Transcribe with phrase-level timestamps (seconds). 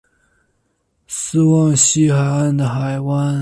[1.05, 3.29] 斯旺西海湾的海湾。